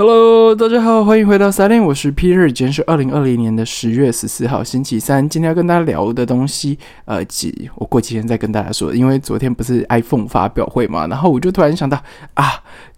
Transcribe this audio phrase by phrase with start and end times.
[0.00, 5.28] Hello，大家好，欢迎回到 s 零，我是 Peter，今天是二零二零年的十月十四号，星期三。
[5.28, 12.02] 今天要跟大家聊的东西，呃，几我过几天再跟大家说，因为昨天不是 iPhone 发表会嘛，然后我就突然想到
[12.32, 12.46] 啊，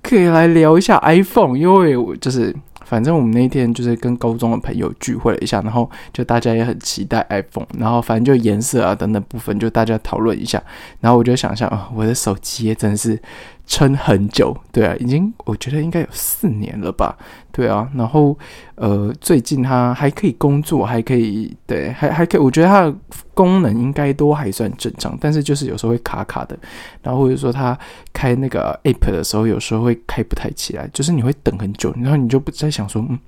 [0.00, 2.54] 可以来聊一下 iPhone，因为我就是。
[2.84, 10.62] 反正我们那天就是跟高中的朋友聚会了一下，然后就大家也很期待 iPhone，然后反正就颜色啊等等部分就大家讨论一下，
[11.00, 13.18] 然后我就想象啊，我的手机也真是。
[13.66, 17.16] 撑很久，对啊，已经我觉得应该有四年了吧，
[17.50, 18.36] 对啊，然后
[18.74, 22.94] 呃，最近他还可以工作，还可以，对，还还可以，我觉得它的
[23.34, 26.58] 功能应该都还算正常，但是就是有时候会卡卡的，
[27.02, 27.78] 然后或者说他
[28.12, 33.18] 开那个 App 的时候，有时候会开不太起来，就是你会等很久，然后你就不再想说，嗯。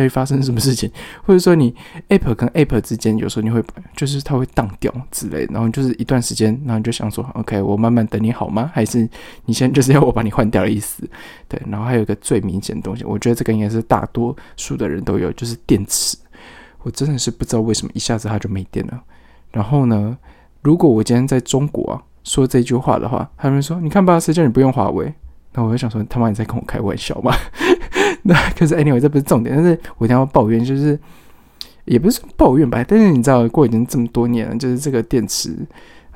[0.00, 0.90] 会发生什么事情，
[1.24, 1.74] 或者说你
[2.08, 3.62] app 跟 app 之间，有时候你会
[3.94, 8.70] 就是它会荡掉之类，然后就是一段时间，然后你就想说，OK，我慢慢等你好吗？
[8.74, 9.08] 还是
[9.44, 11.08] 你现在就是要我把你换掉的意思？
[11.48, 16.16] 对，然后还有一个最明显的东西，我觉得这个应该是大多数的人都有，就是电池。
[16.82, 19.02] 我真的是不知道为什么一下子它就没电了。
[19.50, 20.16] 然后呢，
[20.62, 25.12] 如果我今天在中国啊说这句话的话，他们说，你看吧，谁叫你不用华为？
[25.52, 27.34] 那我就想说，他妈你在跟我开玩笑吗？
[28.26, 29.54] 那 可是 anyway，这不是重点。
[29.54, 30.98] 但是我一定要抱怨，就是
[31.84, 32.84] 也不是抱怨吧。
[32.86, 35.56] 但是你知道，过已经这么多年了，就是这个电池，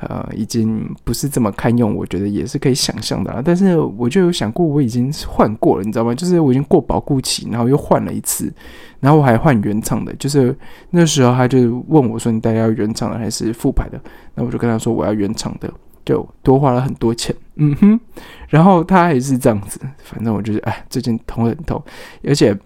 [0.00, 1.94] 呃，已经不是这么堪用。
[1.94, 3.42] 我觉得也是可以想象的。
[3.44, 6.14] 但是我就有想过，我已经换过了，你知道吗？
[6.14, 8.52] 就是我已经过保固期，然后又换了一次，
[9.00, 10.14] 然后我还换原厂的。
[10.14, 10.56] 就是
[10.90, 14.00] 那时候他就问我说：“你大概要原厂的还是复牌的？”
[14.34, 15.72] 那我就跟他说：“我要原厂的。”
[16.04, 18.00] 就多花了很多钱，嗯哼，
[18.48, 21.82] 然后他还是这样子，反正我就是哎，最近头很痛，
[22.24, 22.56] 而且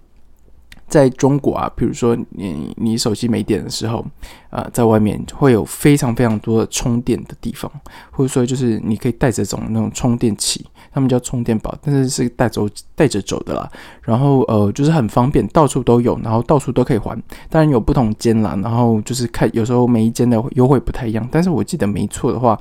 [0.87, 4.05] 在中国啊，比如说你你手机没电的时候，
[4.51, 7.71] 呃，在外面会有非常非常多的充电的地方，
[8.11, 13.69] 或者说就是你可以带着走那种充电器，他们叫充电宝，但是是带走带着走的啦。
[14.03, 17.21] 然后呃，就是很方便，到处都有，然后到处都可以还。
[17.49, 22.57] 当然有不同间啦，然后就是看有时候每一间的优惠不太一样，但是我记得没错的话。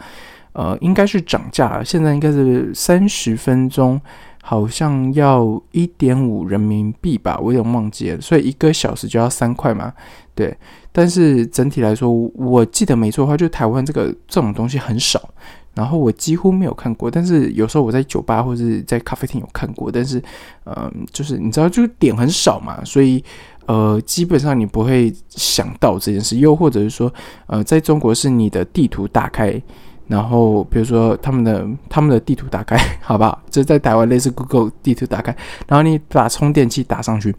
[0.53, 1.83] 呃，应该是涨价。
[1.83, 3.99] 现在应该是三十分钟，
[4.41, 8.21] 好像要一点五人民币吧，我有点忘记了。
[8.21, 9.91] 所以一个小时就要三块嘛，
[10.33, 10.55] 对。
[10.91, 15.27] 但是整体来说，我记得没错的话，就台湾这个这种东西很少，
[15.73, 17.09] 然后我几乎没有看过。
[17.09, 20.21] 但是有时候我在酒吧或者是在咖啡厅有看过，但是
[20.65, 23.23] 嗯，就是你知道，就是点很少嘛，所以
[23.65, 26.37] 呃，基本上你不会想到这件事。
[26.37, 27.11] 又或者是说，
[27.47, 29.59] 呃，在中国是你的地图打开。
[30.07, 33.41] 然后，比如说他们的他们的地图打开， 好不好？
[33.49, 35.35] 就在台湾类似 Google 地图打开，
[35.67, 37.33] 然后你把充电器打上去，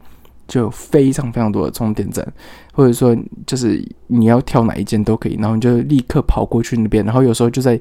[0.48, 2.26] 就有非常非常多的充电站，
[2.72, 3.16] 或者说
[3.46, 7.78] 就是你要挑哪一间都可以，然后你就立刻跑过去那边，然后有时候就在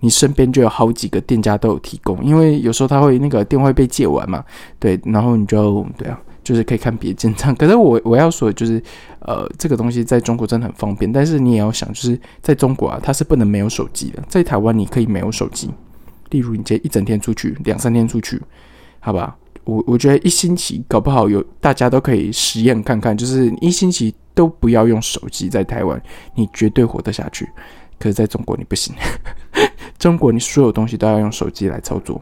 [0.00, 4.44] 你身边就有好几个店家都有提供，因为有时候他会那个电话被借完嘛，
[4.78, 6.18] 对，然后你就对啊。
[6.44, 8.80] 就是可以看别间这样， 可是我我要说就是，
[9.20, 14.22] 呃，这个东西在中国真的很方便，但是你也要想，就是在中国啊，它是不能没有手机的。
[14.28, 15.70] 在台湾你可以没有手机，
[16.30, 18.40] 例如你这一整天出去，两三天出去，
[19.00, 19.36] 好吧？
[19.64, 26.00] 我我觉得一星期搞不好有大家都可以实验看看，就是一星期都不要用手机，在台湾
[26.34, 27.48] 你绝对活得下去。
[27.98, 28.94] 可是在中国你不行，
[29.98, 32.20] 中国你所有东西都要用手机来操作。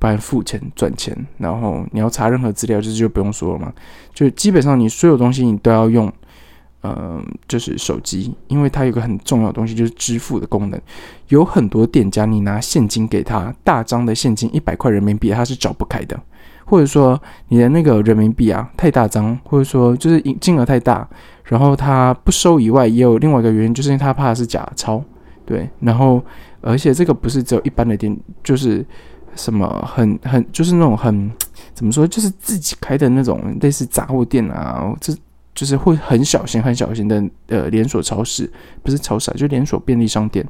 [0.00, 3.70] 帮人付钱赚钱，然后你要查任何资料，就是就不用说了嘛。
[4.14, 6.10] 就基本上你所有东西你都要用，
[6.82, 10.80] 嗯，就是手机，因为它有个很重要的东西，就是支付的功能。
[11.28, 16.18] 有很多店家，你拿现金给他，大张的现金一百块人民币，他是找不开的。
[16.64, 21.06] 或者说你的那个人民币啊太大张，或者说就是金额太大，
[21.44, 25.04] 然后他不收以外，也有另外一个原因，就是因为他怕是假钞。
[25.44, 26.24] 对，然后
[26.62, 28.82] 而且这个不是只有一般的店，就是。
[29.40, 31.30] 什么很很就是那种很
[31.72, 35.16] 怎么说，就是自己开的那种类似杂货店啊，这
[35.54, 38.50] 就是会很小型很小型的呃连锁超市，
[38.82, 40.46] 不是超市啊，就连锁便利商店，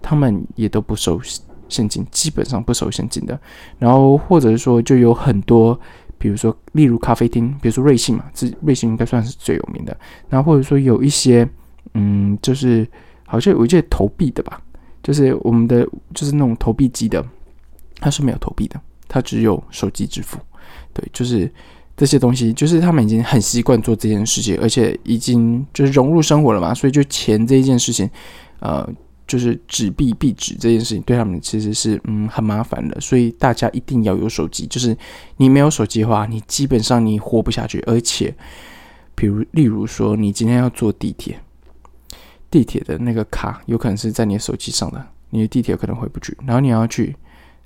[0.00, 1.20] 他们也都不收
[1.68, 3.38] 现金，基本上不收现金的。
[3.78, 5.78] 然后或者是说，就有很多，
[6.16, 9.94] 比如说例如咖啡厅，比如说瑞幸嘛，这瑞幸应该算是最有名的。
[10.30, 11.46] 然后或者说有一些
[11.92, 12.86] 嗯，就是
[13.26, 14.60] 好像有一些投币的吧，
[15.02, 17.22] 就是我们的 就是那种投币机的。
[18.00, 20.38] 它是没有投币的，它只有手机支付。
[20.92, 21.50] 对，就是
[21.96, 26.72] 这些东西，就是他们已经很习惯做这件事情，而且已经就是融入生活了嘛。
[26.72, 28.08] 所以，就钱这一件事情，
[28.60, 28.88] 呃，
[29.26, 33.00] 就是纸币币纸这件事情，对他们其实是嗯很麻烦的。
[33.00, 34.66] 所以，大家一定要有手机。
[34.66, 34.96] 就是
[35.36, 37.82] 你没有手机的话，你基本上你活不下去。
[37.86, 38.34] 而且，
[39.14, 41.38] 比如例如说，你今天要坐地铁，
[42.50, 47.16] 地铁的那个卡有可能是在你的手机上的，你的地铁可能回不去，然后你要去。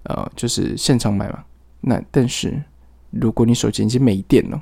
[0.05, 1.45] 呃，就是现场买嘛，
[1.81, 2.63] 那但是
[3.11, 4.61] 如果你手机已经没电了，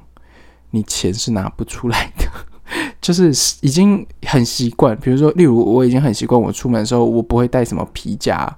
[0.71, 2.27] 你钱是拿不出来的。
[3.01, 3.29] 就是
[3.61, 8.53] 已经很习惯，比如说，例如我已经很习惯，我出门的时候我不会带什么皮夹，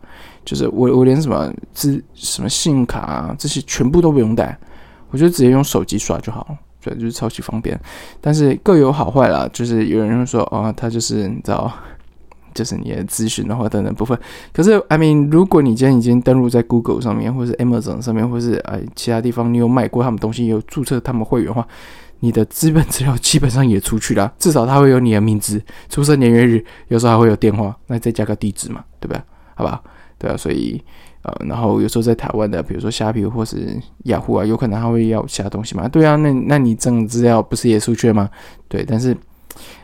[0.47, 4.59] 就是我我连什么资什么信用卡啊这些全部都不用带，
[5.11, 7.79] 我就直接用手机刷就好，所以就是超级方便。
[8.19, 11.71] 但是各有好坏啦，就是有人说哦，他就是你知道，
[12.59, 14.19] 就是你的咨询的话等等部分。
[14.53, 21.67] 可是，I mean，如果你今天已经登录在 Google 上面，或是 Amazon 上面，或是哎其他地方，你有买过他们东西，有注册他们会员的话。
[22.21, 29.23] 你的资本资料基本上也出去了， 至少它会有你的名字、出生年月日，有时候还会有电话，那再加个地址嘛，对不对？
[29.55, 29.81] 好吧，
[30.19, 30.83] 对啊，所以
[31.23, 38.29] 呃，然后有时候在台湾的，比如说虾皮或是雅虎啊，有可能他会要其他东西嘛，对啊，那那你这种资料不是也出去了吗？
[38.67, 39.17] 对，但是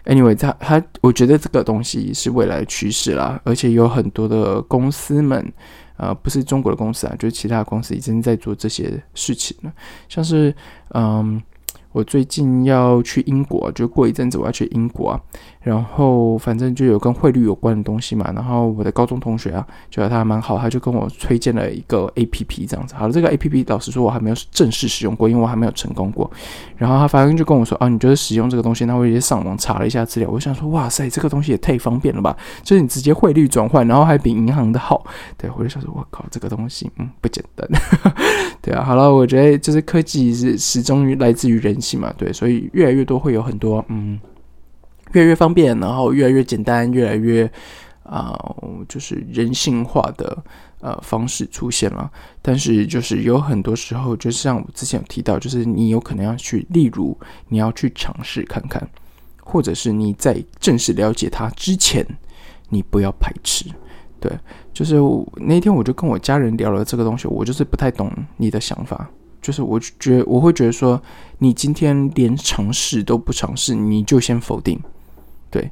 [0.05, 5.53] anyway，他他，我觉得这个东西是未来的趋势啦，而且有很多的公司们，
[5.97, 9.73] 呃，不是中国的公司啊，就是其他公司已经在做这些事情了，
[10.09, 10.55] 像是
[10.91, 11.43] 嗯。
[11.95, 15.21] 我最近要去英国，就过一阵子我要去英国啊，
[15.65, 18.31] 然后反正就有跟汇率有关的东西嘛。
[18.33, 22.95] 然后我的高中同学啊，觉得他蛮好，他就跟我推荐了一个 A P P 这样子。
[22.95, 26.31] 好了，这个 A P P 老实说我还没有正式使用过，因为我还没有成功过。
[26.77, 30.29] 然后他反正就跟我说啊，你觉得使用这个东西，他会直接上网查了一下资料。
[30.31, 32.37] 我想说，哇塞，这个东西也太方便了吧！
[32.63, 35.03] 就是你直接汇率转换，然后还比银行的好。
[35.39, 37.67] 对，我就想说，我靠，这个东西嗯不简单。
[38.61, 41.95] 对啊，好了，我觉得就是科技是始终于来自于人性。
[41.95, 44.19] 嘛，对，所以越来越多会有很多，嗯，
[45.15, 47.51] 越来越方便，然后越来越简单，越来越
[48.05, 48.39] 啊，
[48.89, 50.37] 就是人性化的
[50.81, 52.11] 呃方式出现了。
[52.43, 57.19] 但是就是有很多时候，就像我之前有提到，就是你有可能要去，例如
[57.49, 58.87] 你要去尝试看看，
[59.43, 62.07] 或者是你在正式了解它之前，
[62.69, 63.65] 你不要排斥。
[64.21, 64.33] 对，
[64.73, 64.97] 就是
[65.37, 69.09] 那天我就跟我家人聊了这个东西，我就是不太懂你的想法。
[69.43, 70.99] 就是我觉我会觉得说，
[71.37, 74.81] 你今天连尝试都不尝试，你就先否定，
[75.55, 75.71] 对，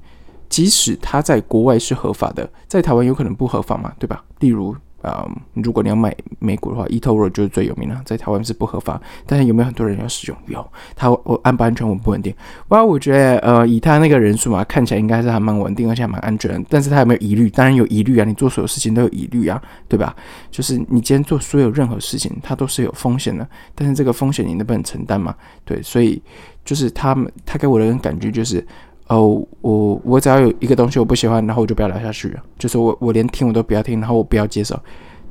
[0.49, 4.23] 即使他在国外是合法的，在台湾有可能不合法嘛，对吧？
[4.39, 4.77] 例如。
[5.03, 10.39] 啊，如果你要买美股的话，eToro 就是最有名的，在台湾是不合法，但是有没有很多人要使用？
[10.47, 10.65] 有，
[10.95, 12.33] 它我安不安全稳不稳定？
[12.69, 16.65] 哇，我觉得呃，以它那个人数嘛，看起来应该是还蛮稳定，而且还蛮安全。
[16.69, 17.51] 但是它有没有疑虑？
[17.51, 18.25] 当然有疑虑啊！
[18.25, 20.15] 你做所有事情都有疑虑啊，对吧？
[20.53, 23.45] 就是你今天做所有任何事情，它都是有风险的。
[23.75, 25.35] 但是这个风险你能不能承担嘛？
[25.65, 26.23] 对，所以
[26.65, 28.65] 就是他们，他给我的感觉就是。
[29.13, 32.35] 哦，我我只要有一个东西我不喜欢，然后我就不要聊下去。
[32.59, 34.81] 就是我我连听我都不要听，然后我不要接受，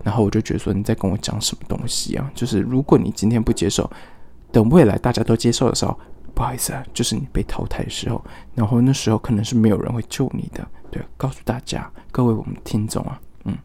[0.03, 2.31] 然后我就觉得说你在跟我讲什么东西啊？
[2.35, 3.89] 就是如果你今天不接受，
[4.51, 5.97] 等未来大家都接受的时候，
[6.35, 8.23] 不好意思啊，就是你被淘汰的时候，
[8.53, 10.63] 然后那时候可能是没有人会救你的。
[10.91, 13.57] 对，告诉大家，各位我们听众啊，嗯，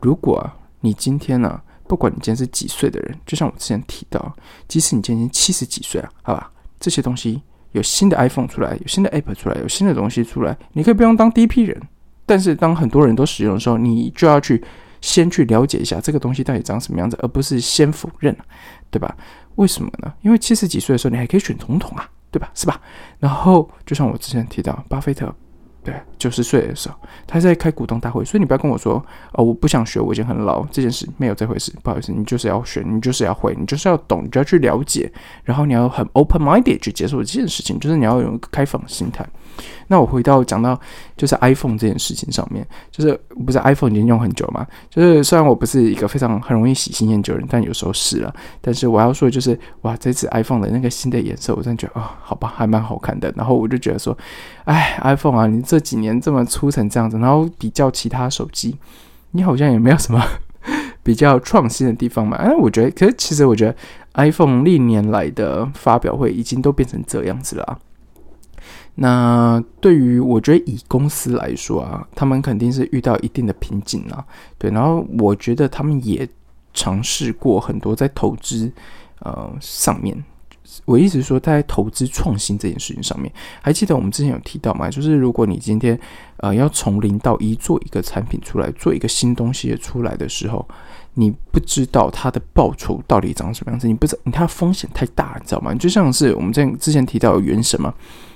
[0.00, 0.48] 如果
[0.80, 4.32] 你今天呢，不管你今天是几岁的人，就像我之前提到，
[4.68, 7.42] 即使你今年七十几岁了，好吧，这些东西。
[7.74, 11.76] 有新的 iPhone 出来，有新的 App 出来，有新的东西出来，你可以不用当第一批人，
[12.24, 14.62] 但是当很多人都使用的时候，你就要去
[15.00, 18.34] 先去了解一下这个东西到底长什么样子，而不是先否认，
[18.90, 19.16] 对吧？
[19.56, 20.12] 为什么呢？
[20.22, 22.48] 因为七十几岁的时候，你还可以选总统啊，对吧？
[22.54, 22.80] 是吧？
[23.18, 25.34] 然后就像我之前提到，巴菲特。
[25.84, 26.94] 对，九十岁的时候，
[27.26, 28.94] 他在开股东大会，所以你不要跟我说
[29.32, 31.70] 哦，我不想学，我已经很老，这件事没有这回事。
[31.82, 35.12] 不好意思，你就是要学，你就是要会，你就是要懂，你就要去了解，
[35.44, 39.26] 然后你要很 open minded 去接受这件事情，就是你要有一个开放的心态。
[39.88, 40.78] 那我回到讲到
[41.16, 44.66] 就是 iPhone 这件事情上面，就是不是 iPhone 已经用很久嘛？
[44.90, 48.34] 就是虽然我不是一个非常很容易喜新厌旧人，但有时候是了。
[48.60, 53.32] 但是我要说就是，哇，这次 iPhone 的那个新的颜色，我真的觉得啊，好吧，还蛮好看的。
[53.36, 54.16] 然后我就觉得说，
[54.64, 58.76] 哎，iPhone 啊，你这几年这么出成这样子，然后比较其他手机，
[59.32, 60.22] 你好像也没有什么
[61.02, 62.36] 比较创新的地方嘛？
[62.38, 63.76] 哎，我觉得，可是其实我觉得
[64.14, 67.64] iPhone 历年来的发表会已经都变成这样子了。
[67.64, 67.78] 啊
[68.96, 74.24] 那对于我觉得以公司来说啊，他们肯定是遇到一定的瓶颈啊，
[74.56, 74.70] 对。
[74.70, 76.28] 然后我觉得他们也
[76.72, 78.70] 尝试过很多在投资
[79.18, 80.16] 呃上面，
[80.84, 84.88] 我意思是说在投资创新这件事情上面，还记得我们之前有提到吗？
[84.88, 85.98] 就是如果你今天
[86.36, 90.64] 呃要从零到一做一个产品出来，做一个新东西出来的时候，
[91.14, 95.74] 你不知道它的报酬到底长什么样子，你不知道它风险太大，你知道吗？
[95.74, 97.92] 就像是我们在之前提到原神嘛。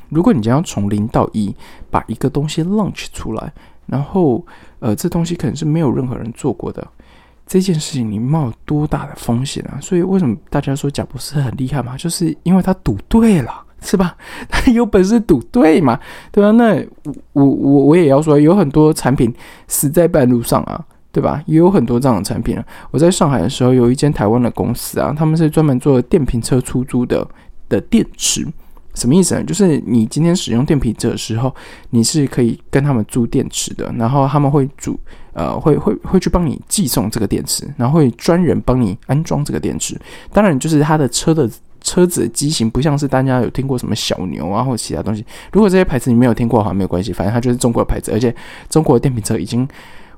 [0.09, 1.55] 如果你将要从零到一
[1.91, 3.53] 把一个东西 launch 出来，
[3.87, 4.45] 然后
[4.81, 6.87] 呃，这东西可能是没有任何人做过的
[7.47, 9.81] 这件事情，你冒多大的风险啊？
[9.81, 11.97] 所以为什么大家说贾博士很厉害嘛？
[11.97, 14.17] 就是因为他赌对了，是吧？
[14.49, 15.99] 他有本事赌对嘛？
[16.31, 16.51] 对吧？
[16.53, 16.77] 那
[17.33, 19.35] 我我我也要说，有很多产品
[19.67, 20.85] 死在半路上啊。
[21.11, 21.43] 对吧？
[21.47, 22.65] 也有很多这样的产品啊。
[22.93, 27.27] 我在上海的时候，有一间台湾的公司啊，他们是专门做电瓶车出租的
[27.69, 28.47] 的电池。
[28.99, 29.45] 什么意思呢？
[29.45, 31.55] 就是你今天使用电瓶车的时候，
[31.91, 34.99] 你是可以跟他们租电池的，然后他们会租，
[35.33, 39.97] 呃，会会会去帮你寄送这个电池，然后会专人帮你安装这个电池。
[40.33, 41.49] 当然，就是它的车的
[41.81, 45.25] 车子的机型不像是大家有听过什么小牛啊或其他东西。
[45.53, 48.35] 如果这些牌子你没有听过的话，没有关系，反正它就是中国的牌子，而且
[48.69, 49.67] 中国的电瓶车已经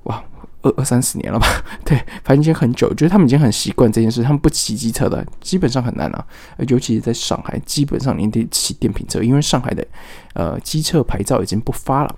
[0.05, 0.23] 哇。
[0.63, 1.47] 二二三十年了吧？
[1.85, 4.23] 对，反正已经很久，就是他们已经很习惯这件事。
[4.23, 6.25] 他们不骑机车的，基本上很难啊。
[6.69, 9.87] 尤其是在上海，基本上你得骑电瓶车，因为上海的
[10.35, 12.15] 呃机车牌照已经不发了，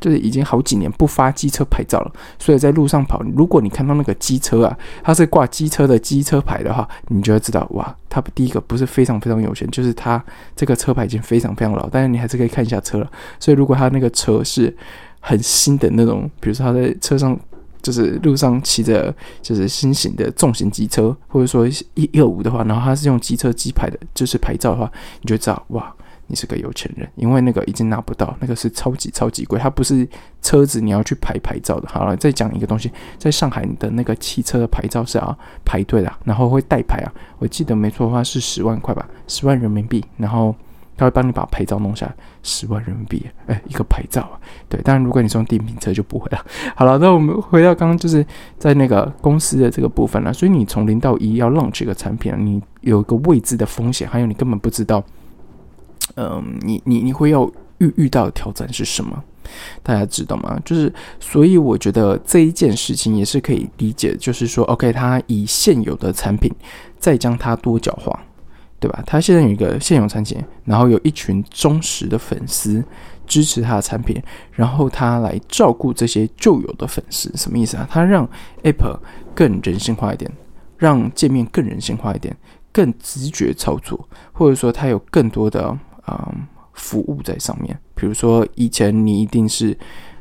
[0.00, 2.12] 就是已经好几年不发机车牌照了。
[2.38, 10.22] 所以在路上跑，如果你看到那个机车啊，它是挂机车的机车牌的话，你就要知道哇，它第一个不是非常非常有钱，就是它
[10.56, 13.08] 这个车牌已经非常非常老，但是你还是可以看一下车了。
[13.38, 14.76] 所以如果它那个车是
[15.20, 17.38] 很新的那种，比如说他在车上。
[17.82, 24.90] 就是路上骑着就是新型的重型机车，或者说一二五的话，然后他是用机车机牌的，就是牌照的话，
[25.22, 25.94] 你就知道哇，
[26.26, 30.06] 你是个有钱人，因为那个已经拿不到，那个是超级超级贵，它不是
[30.42, 31.88] 车子你要去排牌照的。
[31.88, 40.54] 好了，再讲一个东西，在上海的那个汽车的牌照是要排队的，然后会代牌啊，我记得没错的话是十万块吧，十万人民币，然后。
[40.98, 44.34] 他会帮你把牌照弄下来，十万人民币，哎，一个牌照啊。
[44.68, 46.44] 对，当然如果你是用电瓶车就不会了。
[46.74, 48.26] 好了，那我们回到刚刚就是
[48.58, 50.32] 在那个公司的这个部分了。
[50.32, 55.02] 所以你从零到一要 launch 这个产品，你有一个未知的风险，还有你根本不知道，
[56.16, 59.22] 嗯，你你你会要遇遇到的挑战是什么？
[59.82, 60.60] 大家知道吗？
[60.64, 66.52] 就是所以我觉得这一件事情也是可以理解，就是说，OK，他以现有的产品
[66.98, 68.20] 再将它多角化。
[68.80, 69.02] 对吧？
[69.06, 72.84] 他现在有一个现有产品，然后有一群忠实的粉丝
[73.26, 77.86] 支持他的产品，然后他来照顾这些旧有的粉丝，什么意思啊？
[77.90, 78.28] 他让
[78.62, 79.00] Apple
[79.34, 80.30] 更人性化一点，
[80.76, 82.36] 让界面更人性化一点，
[82.72, 87.76] 更直觉操作，或者说他有更多的嗯服务在上面。
[87.96, 89.76] 比如说以前你一定是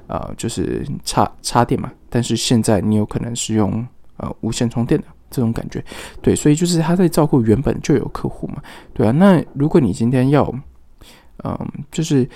[0.07, 3.87] 呃就是插插电嘛，但是现在你有可能是用
[4.17, 5.05] 呃无线充电的。
[5.29, 5.83] 这种感觉，
[6.21, 8.61] 对，所以就是他在照顾原本就有客户嘛，
[8.93, 9.11] 对啊。
[9.11, 10.43] 那如果你今天要，
[11.43, 12.27] 嗯，就是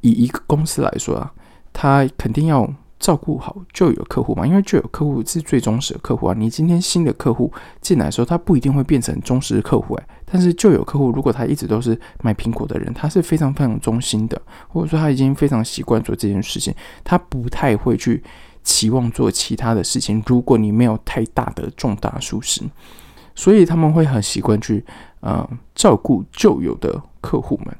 [0.00, 1.32] 以一个公司来说啊，
[1.72, 6.34] 他肯定要照顾好就有客户嘛，因为就有客户是最忠实的客户啊。
[6.36, 18.22] 你今天新的客户进来的时候，他不一定会变成忠实的客户哎，但是就有客户，如果他一直都是买苹果的人，他是非常非常忠心的，或者说他已经非常习惯做这件事情，他不太会去。
[18.62, 22.62] 期望做其他的事情，如果你没有太大的重大疏失，
[23.34, 24.84] 所以他们会很习惯去
[25.20, 27.74] 呃照顾旧有的客户们。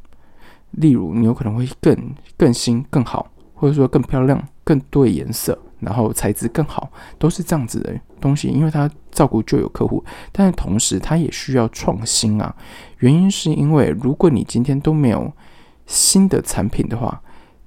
[0.73, 8.49] 例如，你有可能会更更新更好，或者说更漂亮、更多的颜色，然后材质更好，都是这样子的东西。
[8.49, 12.55] 因为他照顾旧有客户，但同时他也需要创新啊。
[12.99, 15.33] 原因是因为如果你今天都没有
[15.87, 17.23] 新的产品的话。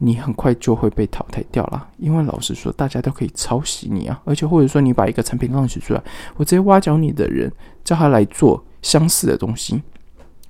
[0.06, 6.04] 你很快就会被淘汰掉了，因为老实说，大家都可以抄袭你啊，而且或者说你把一个产品刚取出来，
[6.36, 7.50] 我直接挖角你的人，
[7.86, 9.82] 叫他来做相似的东西，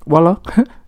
[0.06, 0.40] 完了，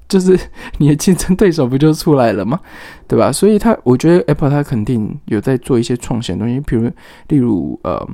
[0.08, 0.36] 就是
[0.78, 2.60] 你的竞争对手不就出来了吗？
[3.06, 3.30] 对吧？
[3.30, 6.90] 所以他，我觉得 Apple 他肯定有在做一些创新的东西，比如，
[7.28, 8.08] 例如，呃，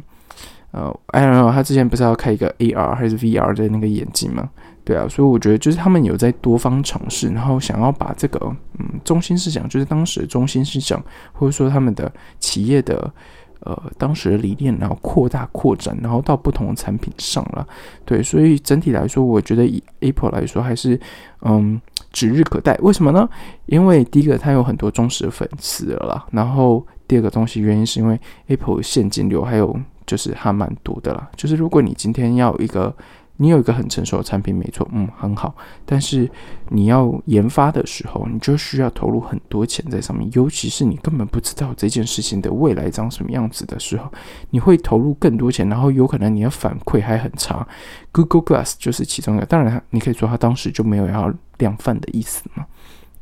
[0.73, 4.51] 呃，I don't know，他之前不是要开一个 AR 还是 VR 的那个眼镜吗？
[4.85, 8.39] 对啊，所以我觉得就是他们有在多方尝试，然后想要把这个
[8.79, 11.01] 嗯中心思想，就是当时中心思想，
[11.33, 12.11] 或者说他们的
[12.41, 13.13] 企业的
[13.61, 17.65] 呃当时的理念，然后扩大扩展，然后到不同的产品上了。
[18.05, 20.99] 对，所以整体来说，我觉得以 Apple 来说，还是
[21.43, 22.77] 嗯指日可待。
[22.81, 23.29] 为什么呢？
[23.67, 31.31] 因为第一个，它有很多忠实粉丝了啦，然后第二个东西原因是因为 Apple 现金流还有就是还蛮多的啦。
[31.37, 32.95] 就是如果你今天要一个
[33.39, 35.55] 你有一个很成熟的产品，没错，嗯，很好。
[35.85, 36.31] 但是
[36.69, 40.31] 你要研发的时候，你就需要投入很多钱在上面。
[40.33, 44.09] 尤其是你根本不知道这件事情的未来长什么样子的时候，
[44.51, 47.67] 你会投入更多钱，然后有可能你的反馈还很差。
[48.13, 49.47] Google Glass 就是其中一个。
[49.47, 52.65] 当然，你可以说他当时就没有要量贩的意思嘛？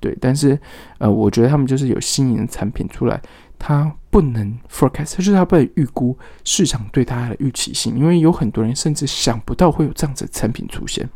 [0.01, 0.59] 对，但是
[0.99, 3.21] 呃，我觉得他们就是有新颖的产品出来。
[3.59, 11.09] 它不能 forecast，就是他不能预估市场对他的预期性，因为有很多人甚至想不到会有这样子的产品出现。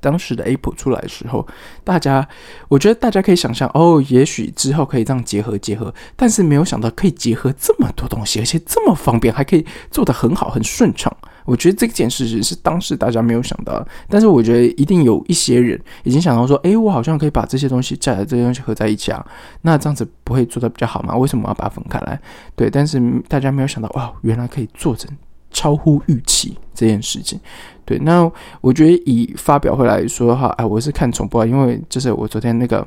[0.00, 1.46] 当时的 Apple 出来的时候，
[1.84, 2.28] 大家
[2.66, 11.16] 我觉得大家可以想象，哦，也许之后可以这样结合结合，但是没有想到可以结合这么多东西，而且这么方便，还可以做得很好，很顺畅。
[11.44, 19.24] 我觉得这件事情是当时大家没有想到，但是我觉得一定有一些人已经想到说，诶，我好像可以把这些东西加来这些东西合在一起啊，
[19.62, 21.16] 那这样子不会做的比较好吗？
[21.16, 22.20] 为什么要把它分开来？
[22.54, 25.10] 对，但是大家没有想到，哇，原来可以做成
[25.50, 27.38] 超乎预期这件事情。
[27.84, 28.30] 对，那
[28.60, 32.86] 我觉得以发表会来说的话，哎，我是看重播，因为就是我昨天那个。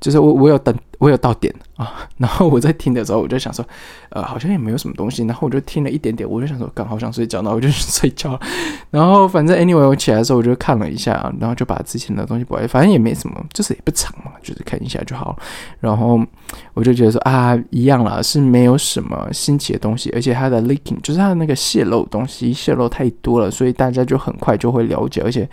[0.00, 2.08] 就是我，我有等，我有到点啊。
[2.18, 3.64] 然后我在听的时候，我就想说，
[4.10, 5.24] 呃，好像也没有什么东西。
[5.24, 8.38] 然后我就听了一点点，我就想说，刚好想睡觉，然后我就睡觉。
[8.90, 12.56] 然后反正 anyway，我起来的时候我就看了一下，然后就把之前的东西补。
[12.68, 15.36] 反正也没什么，就是也不长嘛，就是看一下就好了。
[15.80, 16.20] 然后
[16.74, 25.48] 我就觉得说啊，一样啦，是没有什么新奇的东西，而且它的 leaking 就是它的那个泄露东西泄露太多了，所以大家就很快就会了解，而且。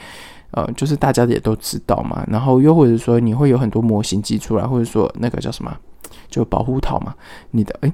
[0.53, 5.75] 呃，就是大家也都知道嘛，然后又或者说你会有很多模型寄出来，或者说那个叫什么，
[6.29, 7.13] 就保护套嘛，
[7.51, 7.91] 你的哎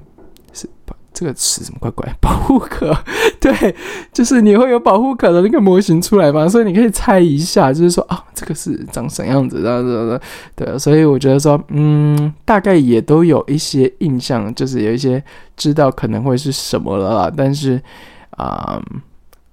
[0.52, 0.68] 是
[1.12, 2.14] 这个词怎么怪怪？
[2.20, 2.94] 保护壳，
[3.40, 3.74] 对，
[4.12, 10.20] 就是你会有保护壳的那个模型出来嘛，所以你可以猜一下，就是说啊，这个是长什么样子的，
[10.54, 15.22] 对对，所以我觉得说，嗯，大概也都有一些印象，就是有一些
[15.56, 17.82] 知道可能会是什么了啦，但是
[18.32, 18.80] 啊。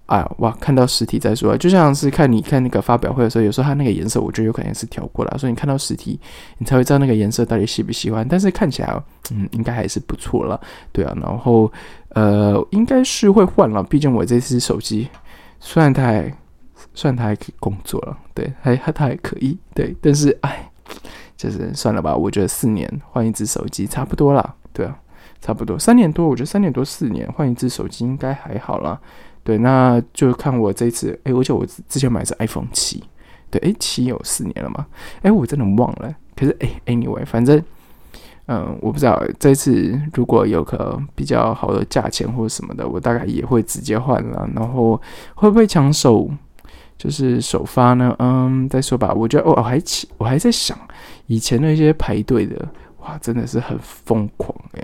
[0.07, 6.19] 哎哇，看到实体再说，就像是看你看那个发表会的时候，有时候它那个颜色，我觉得有可能是调过了，所以你看到实体，
[6.57, 8.25] 你才会知道那个颜色到底喜不喜欢。
[8.27, 10.59] 但是看起来，嗯，应该还是不错了，
[10.93, 11.13] 对啊。
[11.21, 11.71] 然后，
[12.09, 15.09] 呃，应该是会换了，毕竟我这只手机，
[15.59, 16.33] 虽然它还，
[16.93, 20.71] 虽然它还可以工作了，对，还它还可以，对，但是哎，
[21.35, 22.15] 就是算了吧。
[22.15, 24.97] 我觉得四年换一只手机差不多了，对啊，
[25.41, 28.97] 差不多三年多，我觉得三年多四年换一只手机应该还好了。
[29.48, 33.01] 对，那就看我这次，哎，而且我之前买是 iPhone 七，
[33.50, 34.86] 对，哎，七有四年了嘛，
[35.22, 36.13] 哎，我真的忘了。
[36.36, 37.63] 可是，哎，anyway，反正，
[38.48, 44.46] 嗯，我不知道这次如果有个比较好的价钱或者什么的，我大概也会直接换了。
[44.54, 45.01] 然后
[45.36, 46.30] 会不会抢手，
[46.98, 48.13] 就是首发呢？
[48.20, 49.13] 嗯，再说吧。
[49.13, 50.77] 我觉得，我还起，我还在想
[51.27, 52.68] 以前那些排队的，
[53.00, 54.84] 哇，真的是很疯狂，哎，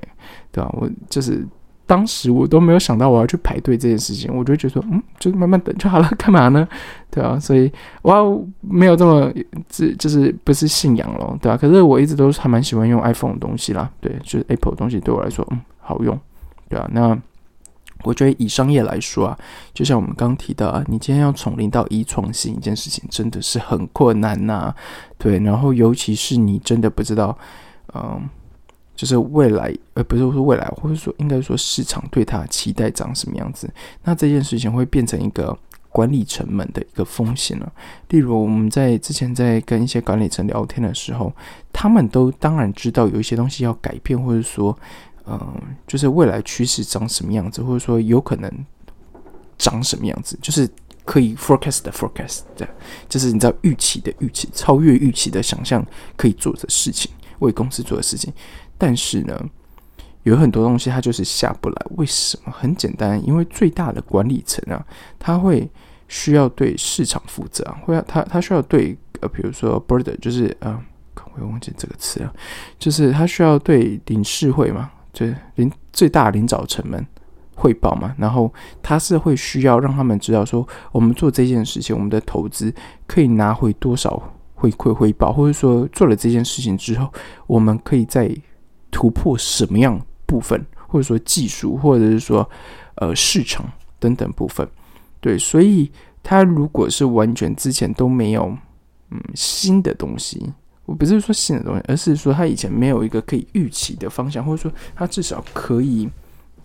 [0.54, 0.74] 对吧？
[0.80, 1.46] 我就是。
[1.86, 6.68] 当时我都没有想到我要去排队这件事情，我就觉得说，嗯，就慢慢等就好了，干嘛呢？
[7.12, 7.72] 对啊，所以
[8.02, 9.32] 我没有这么
[9.68, 11.58] 这就是不是信仰咯，对吧？
[11.58, 16.18] 可是我一直都是还蛮喜欢用 iPhone 的东西啦，对，就是 Apple 的东西对我来说，嗯，好用，
[16.70, 16.90] 对啊。
[16.92, 17.16] 那
[18.04, 19.38] 我觉得以商业来说啊，
[19.74, 24.74] 就像我们刚提到啊，你今天要从零到一创新一件事情，真的是很困难呐，
[25.18, 25.38] 对。
[25.40, 27.38] 然后尤其是你真的不知道，
[27.94, 28.22] 嗯。
[28.96, 33.70] 就是未来，而不是说未来，或者说应该说市场对它期待长什么样子，
[34.04, 35.58] 那这件事情会变成一个
[35.90, 37.72] 管理成本的一个风险了。
[38.10, 41.32] 例如，我们在之前在跟一些管理层聊天的时候，
[41.72, 44.78] 他们都当然知道有一些东西要改变，或者说，
[45.26, 45.40] 嗯，
[45.88, 48.52] 就是未来趋势长什么样子，或者说有可能
[49.58, 50.68] 长什么样子，就是
[51.06, 52.68] 可以 forecast 的 forecast 的，
[53.10, 58.34] 就是你知道预期的预期，超越预期的想象可以做的事情，为公司做的事情。
[58.86, 59.42] 但是呢，
[60.24, 61.86] 有很多东西它就是下不来。
[61.92, 62.52] 为什么？
[62.52, 64.86] 很简单，因为最大的管理层啊，
[65.18, 65.70] 他会
[66.10, 70.78] 需要对市场负责，会要他他需要对呃，比如说 board，就是呃，
[71.34, 72.34] 我又忘记这个词了，
[72.78, 77.08] 就是他需要对领事会嘛，就领最大领导层们
[77.56, 78.14] 汇报嘛。
[78.18, 82.74] 然后他是会需要让他们知道说，我们做这件事情，我们的投资
[83.08, 84.22] 可以拿回多少
[84.56, 87.08] 回馈回报，或者说做了这件事情之后，
[87.48, 88.30] 我们可以在
[88.94, 92.48] 突破什么样部分，或者说技术，或者是说
[92.96, 93.66] 呃市场
[94.00, 94.66] 等等部分，
[95.20, 98.56] 对，所以他如果是完全之前都没有
[99.10, 100.54] 嗯新的东西，
[100.86, 106.08] 我不是说新的东西，而是说他以前没有一个可以预期的方向，或者说他至少可以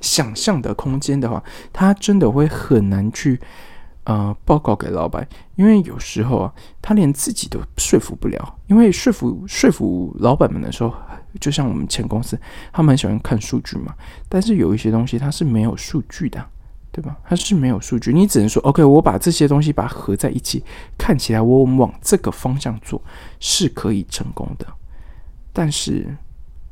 [0.03, 3.41] 想象的空间的话，他真的会很难去
[4.05, 10.93] 呃报告给老板，因为有时候啊，他连自己都说服不了，因为说服说服老板们的时候。
[11.41, 12.39] 就像我们前公司，
[12.73, 13.95] 他们很喜欢看数据嘛，
[14.29, 16.45] 但是有一些东西它是没有数据的，
[16.91, 17.17] 对吧？
[17.25, 20.65] 它是没有数据，你只能说 OK，我把这些东西把它合在一起，
[20.97, 23.03] 看起来我们往这个方向做
[23.41, 24.67] 是可以成功的。
[25.53, 26.17] 但是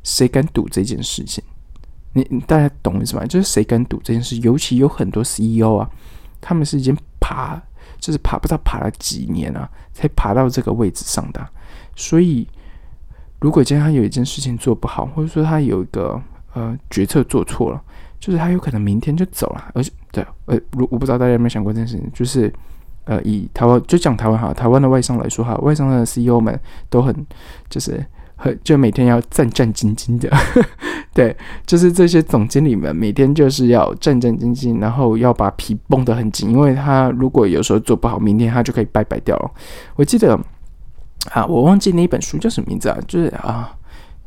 [0.03, 1.43] 谁敢赌这件事情？
[2.13, 3.25] 你你大家懂意思吗？
[3.25, 4.37] 就是谁敢赌这件事？
[4.37, 5.89] 尤其有很多 CEO 啊，
[6.41, 7.61] 他们是已经爬，
[7.99, 11.47] 就是爬不知道爬了几年啊，才爬到这个位置上的，
[11.95, 12.47] 所以。
[13.39, 16.19] 如果今天他有一件事情做不好，或者说他有一个
[16.53, 17.81] 呃决策做错了，
[18.19, 19.65] 就是他有可能明天就走了。
[19.73, 22.51] 而且，对，呃，如我不知道大家有没有想过这件事情，就是
[23.05, 27.15] 呃，以台湾就讲台湾哈，台湾的外商来说哈，外商的 CEO 们都很
[27.69, 28.03] 就是
[28.35, 30.29] 很就每天要战战兢兢的，
[31.13, 39.51] 对，就是这些总经理们每天就是要战战兢兢，然后要把皮绷得很紧，因为他如果有时候做不好，明天他就可以拜拜掉了。
[39.95, 40.39] 我记得
[41.31, 43.73] 啊，我忘记那一本书叫什么名字啊，就是啊。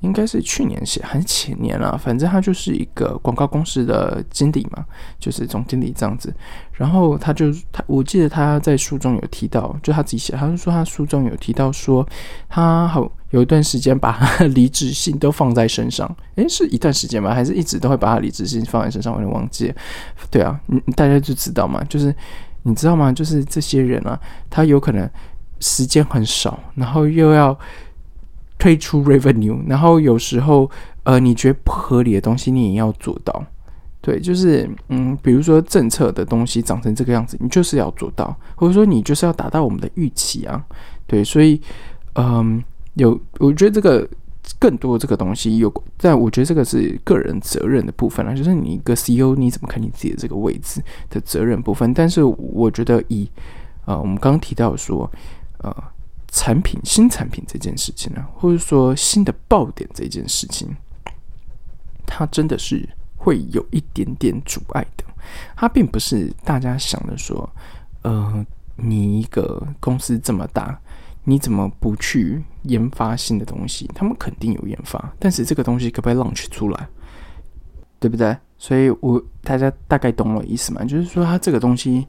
[0.03, 4.83] 应该是去年写还是前年了，反正他就是一个广告公司的经理嘛，
[5.19, 6.33] 就是总经理这样子。
[6.73, 12.03] 然后他就他，我记得他在书中有提到，就他自己写，他就说他书中有提到说，
[12.49, 16.11] 他好有一段时间把他离职信都放在身上。
[16.37, 17.35] 诶，是一段时间吗？
[17.35, 19.13] 还是一直都会把他离职信放在身上？
[19.13, 19.71] 我有点忘记。
[20.31, 22.15] 对啊，嗯，大家就知道嘛，就是
[22.63, 23.13] 你知道吗？
[23.13, 25.07] 就是这些人啊，他有可能
[25.61, 27.57] 时间很少，然后又要。
[28.63, 30.71] 推出 revenue，然后有时候，
[31.05, 33.43] 呃，你觉得不合理的东西，你也要做到。
[34.03, 40.63] 对，就是，嗯，比如说政策的东西长成这个样子，你就是要做到，或者说你就是要达到我们的预期啊。
[41.07, 41.59] 对，所以，
[42.17, 42.63] 嗯，
[42.97, 44.07] 有，我觉得这个
[44.59, 51.95] 更多这个东西有，但我觉得这个是个人责任的部分啊，就是你一个 CEO 你怎么看你自己的这个位置的责任部分。
[51.95, 53.27] 但是我觉得以，
[53.87, 55.11] 呃，我们刚刚提到说，
[55.63, 55.85] 呃。
[56.33, 60.69] 产品新产品这件事情呢，或者说新的爆点这件事情，
[62.07, 65.05] 它真的是会有一点点阻碍的。
[65.57, 67.51] 它并不是大家想的说，
[68.03, 68.47] 呃，
[68.77, 70.81] 你一个公司这么大，
[71.25, 73.91] 你怎么不去研发新的东西？
[73.93, 76.89] 他们肯定有研发，但是这个东西可不可以 launch 出来，
[77.99, 78.37] 对不对？
[78.57, 80.85] 所以我大家大概懂我意思吗？
[80.85, 82.07] 就是说，它这个东西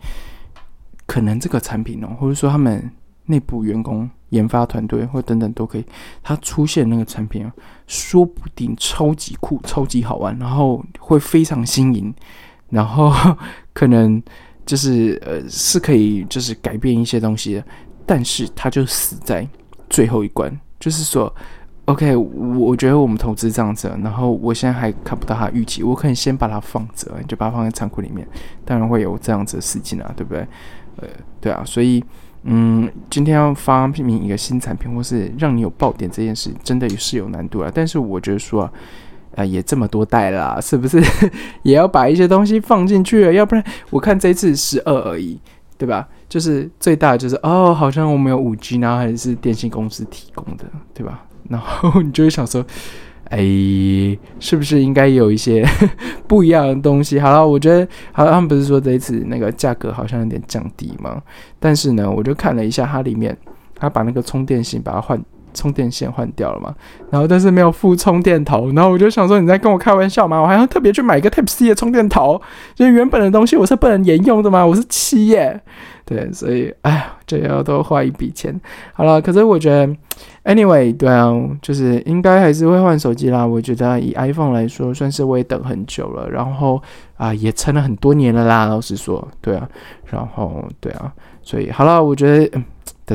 [1.08, 2.92] 可能这个产品哦，或者说他们。
[3.26, 5.86] 内部员工、研发团队或等等都可以，
[6.24, 7.54] 它出现那个产品啊，
[7.88, 12.14] 说不定超级酷、超级好玩，然后会非常新颖，
[12.70, 13.14] 然后
[13.74, 14.22] 可能
[14.66, 17.64] 就是呃是可以就是改变一些东西的，
[18.06, 19.48] 但是它就死在
[19.90, 21.34] 最后一关，就是说
[21.86, 28.28] ，OK，我觉得我们投资这样子，然后我现在还看不到它预期，我可以先把它放着，就把它放在仓库里面，
[28.66, 30.48] 当然会有这样子的事情啊，对不对？
[30.98, 31.08] 呃，
[31.40, 32.04] 对啊，所以。
[32.44, 37.72] 嗯，今天要发明一个新产品，或是让你有爆点这件事，真的是有难度啊。
[37.74, 38.72] 但是我觉得说，
[39.36, 41.00] 啊，也这么多代了，是不是
[41.64, 43.34] 也要把一些东西放进去了？
[43.34, 45.40] 要不然我看这次十二而已，
[45.78, 46.08] 对吧？
[46.28, 51.24] 就是最大的就是哦，好像我们有五 G，然后还是电信公司提供的，对吧？
[51.50, 52.66] 然后你就会想说。
[53.32, 53.38] 哎，
[54.42, 55.66] 是不是应该有一些
[56.28, 57.18] 不一样的东西？
[57.18, 61.22] 好了，我觉得，好，他们不是说这一次那个价格好像有点降低吗？
[61.58, 63.36] 但是呢，我就看了一下它里面，
[63.74, 65.18] 它把那个充电线把它换，
[65.54, 66.74] 充电线换掉了嘛。
[67.10, 68.72] 然后，但是没有附充电头。
[68.74, 70.40] 然后我就想说，你在跟我开玩笑吗？
[70.42, 72.42] 我还要特别去买一个 Type C 的充电头，
[72.76, 74.66] 就是原本的东西我是不能沿用的吗？
[74.66, 75.62] 我是七耶。
[76.04, 78.60] 对，所以，哎呀，这要多花一笔钱。
[78.92, 79.88] 好了，可是我觉得
[80.44, 83.46] ，anyway，对啊，就是应该还是会换手机啦。
[83.46, 86.82] 我觉得以 iPhone 来说，算是我也等很久了，然后
[87.16, 88.66] 啊，也撑了很多年了啦。
[88.66, 89.70] 老实说，对啊，
[90.10, 92.60] 然后对啊，所以好了，我觉得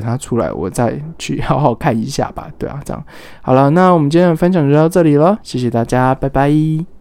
[0.01, 2.49] 等它出来，我再去 好好看一下吧。
[2.59, 3.03] 对啊，这样
[3.41, 6.96] 好了，那我们今天的分享就到这里了，谢谢大家，拜拜。